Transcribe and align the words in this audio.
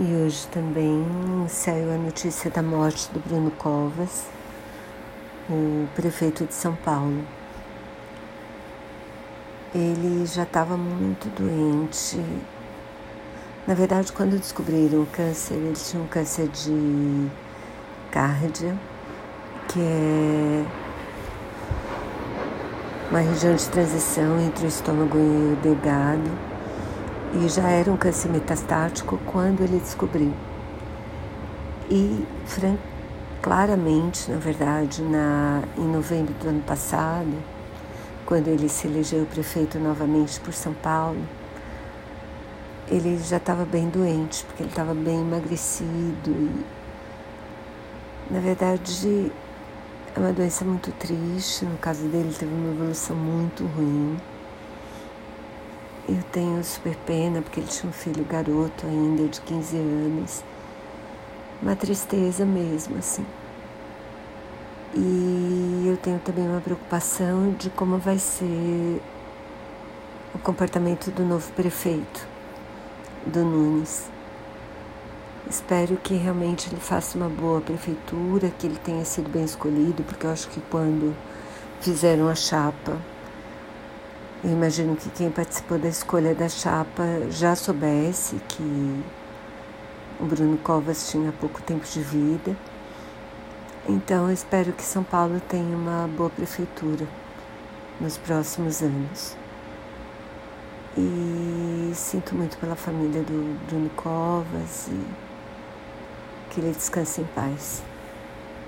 E 0.00 0.14
hoje 0.14 0.46
também 0.52 1.04
saiu 1.48 1.92
a 1.92 1.96
notícia 1.96 2.48
da 2.48 2.62
morte 2.62 3.10
do 3.10 3.18
Bruno 3.18 3.50
Covas, 3.50 4.28
o 5.50 5.88
prefeito 5.96 6.44
de 6.44 6.54
São 6.54 6.76
Paulo. 6.76 7.24
Ele 9.74 10.24
já 10.24 10.44
estava 10.44 10.76
muito 10.76 11.28
doente. 11.30 12.24
Na 13.66 13.74
verdade, 13.74 14.12
quando 14.12 14.38
descobriram 14.38 15.02
o 15.02 15.06
câncer, 15.06 15.54
ele 15.54 15.72
tinha 15.72 16.00
um 16.00 16.06
câncer 16.06 16.46
de 16.46 17.28
cárdia, 18.12 18.78
que 19.66 19.80
é 19.80 20.64
uma 23.10 23.18
região 23.18 23.52
de 23.52 23.68
transição 23.68 24.40
entre 24.40 24.64
o 24.64 24.68
estômago 24.68 25.18
e 25.18 25.54
o 25.54 25.56
delgado 25.60 26.57
e 27.34 27.48
já 27.48 27.68
era 27.68 27.90
um 27.90 27.96
câncer 27.96 28.30
metastático 28.30 29.18
quando 29.26 29.62
ele 29.62 29.78
descobriu. 29.78 30.32
E 31.90 32.26
claramente, 33.42 34.30
na 34.30 34.38
verdade, 34.38 35.02
na, 35.02 35.62
em 35.76 35.86
novembro 35.86 36.34
do 36.34 36.48
ano 36.48 36.62
passado, 36.62 37.32
quando 38.26 38.48
ele 38.48 38.68
se 38.68 38.86
elegeu 38.86 39.24
prefeito 39.26 39.78
novamente 39.78 40.38
por 40.40 40.52
São 40.52 40.74
Paulo, 40.74 41.20
ele 42.90 43.18
já 43.18 43.36
estava 43.36 43.64
bem 43.64 43.88
doente, 43.88 44.44
porque 44.44 44.62
ele 44.62 44.70
estava 44.70 44.94
bem 44.94 45.20
emagrecido 45.20 46.30
e, 46.30 46.64
na 48.30 48.40
verdade, 48.40 49.32
é 50.14 50.18
uma 50.18 50.32
doença 50.32 50.64
muito 50.64 50.90
triste. 50.92 51.64
No 51.64 51.78
caso 51.78 52.06
dele, 52.08 52.34
teve 52.38 52.52
uma 52.52 52.74
evolução 52.74 53.16
muito 53.16 53.64
ruim. 53.64 54.16
Eu 56.08 56.22
tenho 56.32 56.64
super 56.64 56.96
pena 57.04 57.42
porque 57.42 57.60
ele 57.60 57.68
tinha 57.68 57.90
um 57.90 57.92
filho 57.92 58.24
garoto 58.24 58.86
ainda 58.86 59.28
de 59.28 59.42
15 59.42 59.76
anos. 59.76 60.42
Uma 61.60 61.76
tristeza 61.76 62.46
mesmo, 62.46 62.96
assim. 62.96 63.26
E 64.94 65.84
eu 65.86 65.98
tenho 65.98 66.18
também 66.20 66.48
uma 66.48 66.62
preocupação 66.62 67.52
de 67.58 67.68
como 67.68 67.98
vai 67.98 68.18
ser 68.18 69.02
o 70.34 70.38
comportamento 70.38 71.10
do 71.10 71.22
novo 71.26 71.52
prefeito, 71.52 72.26
do 73.26 73.44
Nunes. 73.44 74.08
Espero 75.50 75.98
que 75.98 76.14
realmente 76.14 76.70
ele 76.70 76.80
faça 76.80 77.18
uma 77.18 77.28
boa 77.28 77.60
prefeitura, 77.60 78.50
que 78.58 78.66
ele 78.66 78.78
tenha 78.82 79.04
sido 79.04 79.28
bem 79.28 79.44
escolhido, 79.44 80.02
porque 80.04 80.24
eu 80.24 80.30
acho 80.30 80.48
que 80.48 80.60
quando 80.70 81.14
fizeram 81.82 82.28
a 82.28 82.34
chapa 82.34 82.96
eu 84.44 84.50
imagino 84.52 84.94
que 84.94 85.10
quem 85.10 85.30
participou 85.30 85.78
da 85.78 85.88
escolha 85.88 86.32
da 86.32 86.48
chapa 86.48 87.02
já 87.28 87.56
soubesse 87.56 88.36
que 88.48 89.02
o 90.20 90.24
Bruno 90.24 90.56
Covas 90.58 91.10
tinha 91.10 91.32
pouco 91.32 91.60
tempo 91.60 91.84
de 91.84 92.00
vida. 92.00 92.56
Então 93.88 94.28
eu 94.28 94.32
espero 94.32 94.72
que 94.72 94.82
São 94.84 95.02
Paulo 95.02 95.40
tenha 95.48 95.76
uma 95.76 96.06
boa 96.06 96.30
prefeitura 96.30 97.04
nos 98.00 98.16
próximos 98.16 98.80
anos. 98.80 99.36
E 100.96 101.90
sinto 101.94 102.34
muito 102.36 102.56
pela 102.58 102.76
família 102.76 103.22
do 103.22 103.58
Bruno 103.66 103.90
Covas 103.90 104.88
e 104.88 105.04
que 106.50 106.60
ele 106.60 106.72
descanse 106.72 107.22
em 107.22 107.24
paz. 107.34 107.82